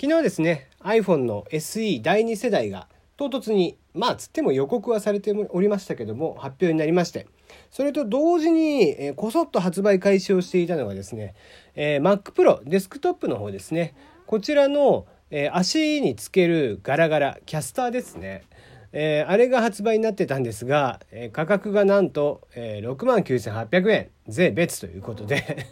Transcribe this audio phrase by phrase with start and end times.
[0.00, 7.26] 昨日ですね iPhone の SE 第2世代が唐突にまあつっても予告はされておりましたけども発表になりまして
[7.72, 11.34] それと同時に、えー、こそっと発売開始をしていたのがですね、
[11.74, 13.96] えー、Mac Pro デスクトップの方ですね。
[14.26, 18.44] こちらの、えー、足につけるガラガラキャスターですね。
[18.92, 24.10] えー、あれが発売になってたんですが、えー、価格がなんと、えー、6万9800円。
[24.28, 25.66] 税別ということで。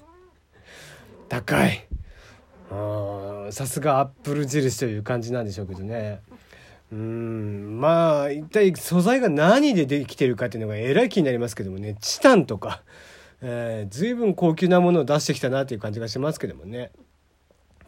[1.28, 1.86] 高い。
[3.50, 6.20] さすがアップル印という感じなんでしょうけどね
[6.92, 12.82] うんまあ一体素材が何でできてるかっていうのがえらい気になりますけどもねチタンとか、
[13.42, 16.92] えー、随分高級なものを出してきたなという感じがしますけどもね。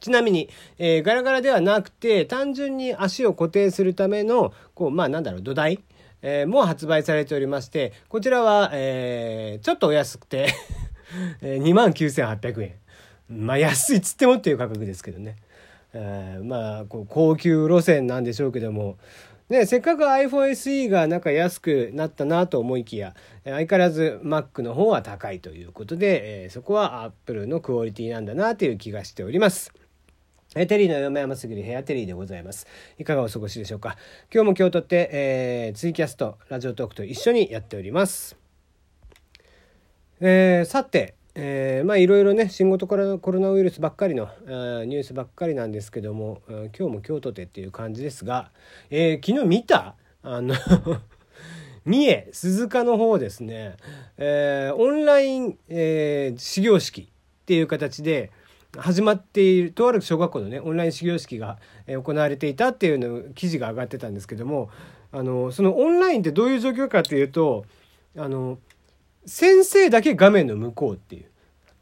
[0.00, 5.80] ちなみに、えー、ガラガラではなくて単純に足を固定するためのこうまあなんだろう土台、
[6.22, 10.54] えー、も発売されておりましてこちらは、えー、ちょっとお安くて
[11.42, 12.74] 2万9800円。
[13.28, 15.36] まあ安いっつってもっていう価格ですけどね。
[15.92, 18.98] えー、まあこう高級路線なんでしょうけども、
[19.48, 29.72] ね、せっかく iPhone SE がなんか安くなったなと思いきや相変わらず Mac の方は高いということで、えー、そこは Apple のクオリティなんだなという気がしております。
[30.54, 32.66] えテリーの嫁山すぎる部屋テリーでございます。
[32.98, 33.96] いかがお過ごしでしょうか？
[34.32, 38.34] 今日も今日とって、えー、ツイキャスト、ラジオトークと一緒にやっております。
[40.20, 48.50] えー、さて、えー、まあいろいろね新型コロナウイルスばっかりのニュースばっかりなんですけども今日も京都でっていう感じですが、
[48.90, 49.94] えー、昨日見た
[50.24, 50.56] あの
[51.86, 53.76] 三重鈴鹿の方ですね、
[54.16, 57.06] えー、オンライン、えー、始業式っ
[57.46, 58.32] ていう形で
[58.76, 64.70] 始まっているとある小学校のねオンライン始業式が行われていたっていうの記事が上がってたんですけども
[65.12, 67.64] あのそのオンラインってどういう状況かっていうと
[68.16, 68.58] あの
[69.26, 71.26] 先生だけ画面の向こうっていう。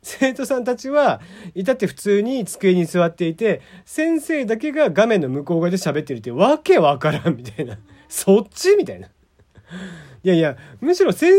[0.03, 1.21] 生徒さんたちは
[1.57, 7.77] いたって普通に机に座っていて、先生だけが画面の向こう側で喋ってるってわけわからんみたいな。
[8.09, 9.09] そっちみたいな。
[9.09, 9.11] い
[10.29, 11.33] やいや、むしろ先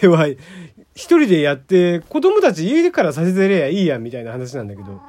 [0.00, 0.38] 生は一
[0.94, 5.00] 人でやって子供たち家からさせてりゃいいやみたいな話なんだけど。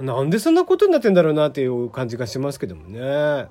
[0.00, 3.48] なんでそんなことになってんだろうなっていう感じがしますけどもね。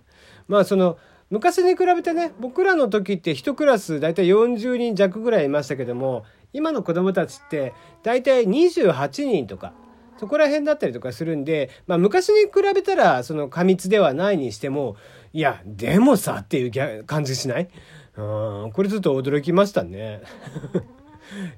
[0.48, 0.98] まあその、
[1.30, 6.24] 昔に比べてね僕らの時って1クラス大体40人弱ぐらいいましたけども
[6.54, 7.74] 今の子どもたちって
[8.04, 9.74] 大体28人とか
[10.18, 14.96] そこら辺だったりとかするんで、まあ、昔に比べたらその過密ではないにしても
[15.34, 16.68] いやでもさってい
[17.00, 17.70] う感じしない？
[18.16, 20.22] うんこれちょっと驚きましたね。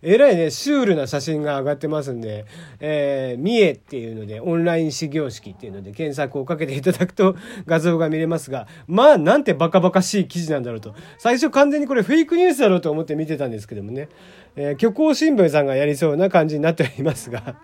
[0.01, 2.45] えらいね、シュールな写真が上がってますんで、
[2.79, 7.35] えー、三重っていうので、オンライン始業式っていうので検索をかけていただくと
[7.65, 10.93] 画像が見れますが、まあ、なんてバカバカしい記事なんだろうと。
[11.17, 14.09] 最初完全にこれフェイクニュースだろうと思って見てたんですけどもね、
[14.55, 17.55] えー、虚構新聞さんがやりそうな感じになっておりますが、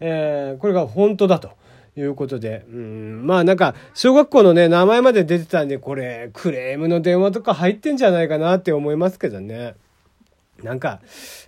[0.00, 1.50] えー、これが本当だと。
[1.98, 2.66] いうことで。
[2.70, 9.74] うん、まあなんか、小学校のね、名前まで出てたんで、これ、クレームの電話とか入ってんじゃないかなって思いますけどね。
[10.62, 11.00] なんか、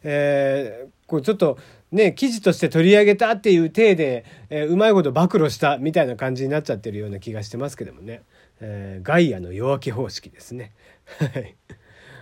[0.02, 1.58] えー、こうちょっと
[1.90, 8.22] ね、記事として取り上げたっていう体で、えー、うまいこと暴露したみたいな感じになっちゃってるような気がしてますけどもね。
[8.60, 10.72] えー、ガイアの夜明け方式ですね。
[11.18, 11.56] はい。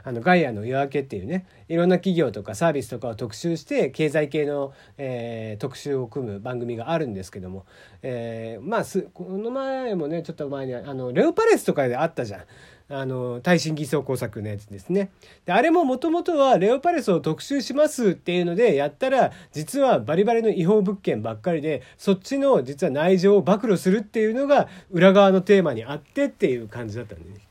[0.07, 7.67] あのガイアの夜明けっていうねいろんな企業とかサービスとかを特集して経済系の、えー、特集を組む番組があるんですけども、
[8.03, 12.41] えー、まあこの前もねちょっと前にあのレオパレスとかであったじゃん。
[12.89, 15.11] あの耐震偽装工作のやつですね。
[15.45, 27.46] であれももともとはレオパレスを特集しますっていうのでやったら実はバリバリの違法物件ばっかりでそっちの実は内情を暴露するっていうのが裏側のテーマにあってっていう感じだったんでね。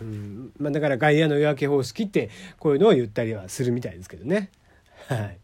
[0.00, 4.50] うんまあ、だから外野の夜明け方式ってこういうのを言ったりはするみたいですけどね。
[5.08, 5.38] はい。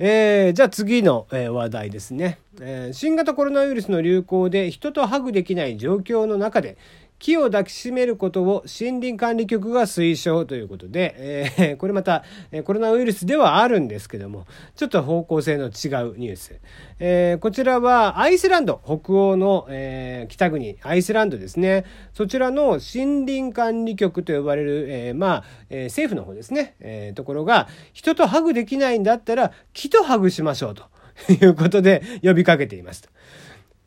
[0.00, 6.76] えー、じゃあ次の、えー、話題ですね、えー、新型コロナウイルスの流行で人とハグできない状況の中で
[7.18, 11.14] 木を抱きしめることを森林管理局が推奨ということで、
[11.58, 14.46] えー、これまた、えコロナウイルスではあるんですけども、
[14.76, 16.60] ちょっと方向性の違うニュース。
[17.00, 21.84] えー、こちらはアイスランド、北欧の、えー、北国、アイスランドですね。
[22.12, 30.84] そちらの森林管理局と呼ばれる、えまあ、え政府の方ですね、えところが、人とハグできないんだったら、木とハグしましょうと
[31.32, 33.10] いうことで呼びかけています。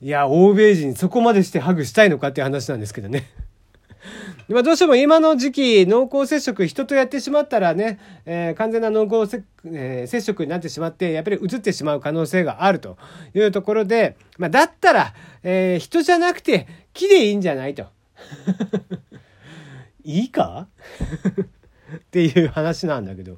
[0.02, 3.30] いや、欧米人そこまでしてハグしたいのかっていう話なんですけどね。
[4.50, 12.98] まあどうしても今の時期、濃厚接触、人とやってしまったらね、えー、完全な濃厚せ、えー、接触になってしまって、やっぱり移ってしまう可能性があると
[13.36, 15.14] いうところで、まあだったら、
[15.44, 17.86] えー、人じゃなくて木でいいんじゃないと。
[20.04, 20.68] いいか？
[21.96, 23.38] っていう話なんだけど。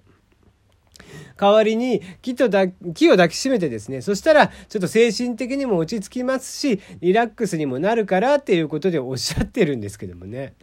[1.37, 10.53] 代わりに木とだ木を抱きしめてですねそしたらちょっと精神的にも落ち着きますしリラックスにもなるからっていうことでおっしゃってるんですけどもね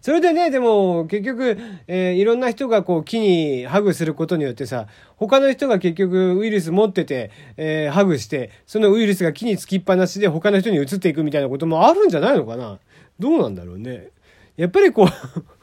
[0.00, 4.86] それでねでも結局、えー、いろんな人がこう木にハグすることによってさ
[5.16, 12.78] 他の人が結局ウイルス持ってて、えー、ハグしてそのウイルスが木につきっぱなしで他の人に移っていくみたいなこともあるんじゃないのかな
[13.18, 14.08] どうなんだろうね。
[14.56, 15.55] やっぱりこう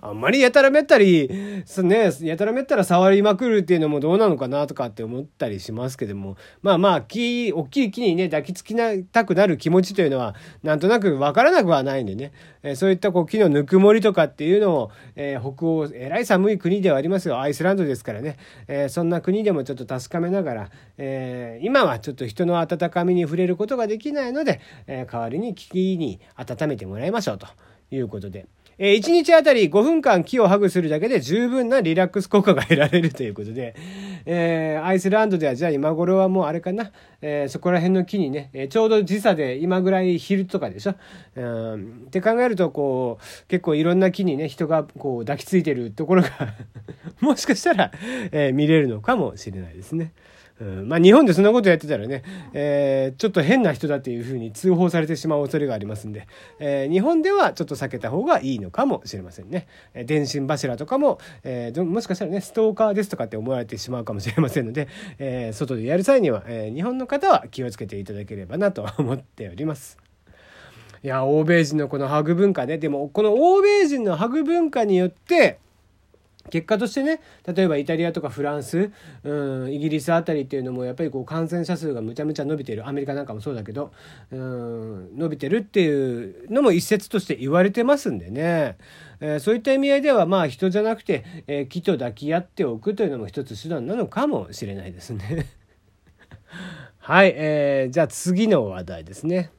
[0.00, 12.32] あんまりやたらめったり、ね、やたらめったら触りまくるっていうのもどうなのかなとかって思ったりしますけども、まあまあ、木、大きい木にね、抱きつきなたくなる気持ちというのは、なんとなくわからなくはないんでね、
[12.62, 17.40] えー、そういったこう木のぬくもりとかっていうのを、えー、北欧、えらい寒い国ではありますよ。
[17.40, 18.36] アイスランドですからね、
[18.66, 27.46] えー、そんな国でもちょっと確かめながら、え今はちょっと人の温かみに触れることができないので、え代わりに木に温めてもらいましょうと
[27.90, 28.46] いうことで、
[28.78, 33.74] えー、1日あたり5分間木をハグするだけで十分なリラックス効果が得られるということで、
[34.24, 40.94] えー、アイスランドではじゃあ今頃はもうあれかな、えー、そこら辺の木にね、えー、ちょうど時差で今ぐらい昼とかでしょ、
[41.34, 46.30] うん、って考えるとこう結構いろんな木にね人がこう抱きついてるところが
[47.20, 47.90] もしかしたら、
[48.30, 50.12] えー、見れるのかもしれないですね。
[50.60, 52.22] うん、まあ日本でそんなことやってたらね、
[52.52, 56.26] えー、ちょっと変な人だっていうふうに通報されてしまう恐れがありますんで、
[56.58, 59.68] えー、日本ではちょっと避けた方がいいのかもしれませんね。
[59.94, 64.88] え電信柱とかも、えー、もしかしたらね、ストーカーですとかって思われてしまうかもしれませんので、
[65.18, 69.98] えー、外でやる際には、えー、日本の方は気をつけていただければなと思っております。
[71.04, 75.60] いや、欧米人のこのハグ文化ね、でもこの欧米人のハグ文化によって、
[76.48, 78.90] 結果としてね例えばイタリアとかフランス、
[79.24, 83.92] うん、イギリスあたりっていうのもやっぱりこう感染者数がむちゃむちゃ伸びてるアメリカなんかもそうだけど、
[84.30, 88.76] うん、伸びてるっていうのも一説として言われてますんでね、
[89.20, 95.46] えー、そういった意味合いではまあ人じゃなくて、えー、木と抱き合っておくというのも一つ手段なのかもしれないですね。
[96.98, 99.50] はい、えー、じゃあ次の話題ですね。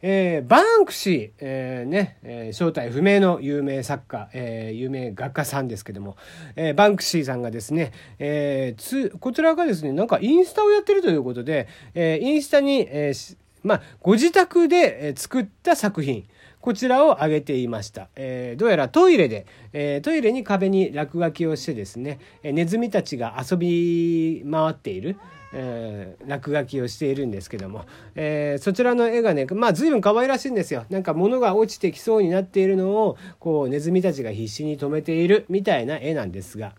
[0.00, 6.16] えー、バンクシー、えー、ね、えー、正体不明の有名作家、えー、有名画家さんですけども、
[6.54, 16.26] えー、バンクシーさんがですね、えー、つこちらがですねなんかインスタをやってるということで、えー、インスタに、えー、まあご自宅で作った作品
[16.60, 18.08] こちらを上げていました。
[18.16, 25.16] えー、どうやらトイレで、えー、トイレに壁に落書きをしてですね、えネズミたちが遊び回っている、
[25.52, 36.74] えー、落書きをしているんですけども、えー、そちらの絵がねまあ随分可愛らしいんですよなんか物が落ちてきそうになっているのをこうネズミたちが必死に止めているみたいな絵なんですが。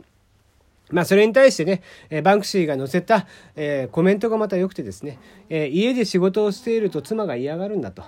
[0.92, 8.02] まあそれに対してね、えバンクシーが載せた、えー、コメントがまた良くてですね、え、家で仕事をしていると妻が嫌がるんだと。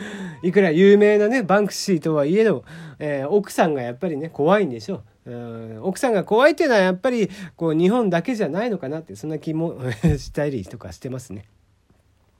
[0.42, 2.64] いくら有名なねバンクシーとはいえど、
[2.98, 5.02] えー、奥さんがやっぱりね怖いんでしょう。
[5.24, 9.78] うん奥さんが怖いっていうのはやっぱりこう日本だけじゃないのかなってそんな気も
[10.18, 11.44] したりとかしてますね。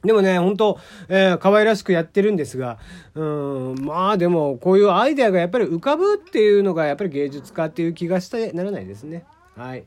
[0.04, 0.78] でもね、本当
[1.08, 2.78] えー、可愛らしくやってるんですが、
[3.14, 9.24] うん、まあでも、こういうアイデアがやっぱり浮かぶっていうのが、やっぱり芸術家っていう気がしてならないですね。
[9.56, 9.84] はい。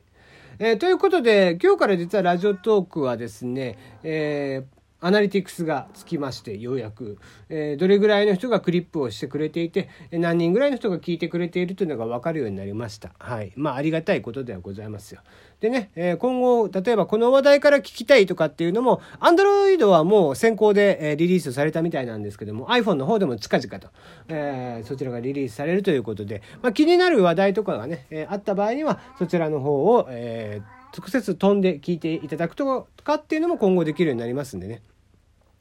[0.58, 13.12] えー、ということで、今日から実はラジオトークはですね、えー、アナリティクスがつきましてようやく、えー、どれぐらいの人がクリップをしてくれていて何人ぐらいの人が聞いてくれているというのが分かるようになりました。
[13.18, 13.52] はい。
[13.56, 15.20] まあありがたいことではございますよ。
[15.60, 23.88] でね、えー、今後例えばこの話題から聞きたいとかっていうのも Android はもう先行で、えー、リリースされたみたいなんですけども iPhone の方でも近々と、
[24.28, 30.60] えー、そちらがリリースされるということで、まあ、気になる話題とかがね、えあった場合にはそちらの方を、え
[30.96, 34.82] 直接飛んで聞いていただくとかっていうのも今後できるようになりますんでね。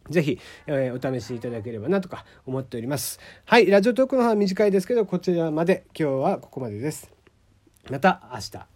[0.10, 3.20] ぜひ、えー、お試しいただければなとか思っております。
[3.46, 7.12] はい、ラジオトークの方は短いですけど、こちらまで今日はここまでです。
[7.90, 8.75] また明日。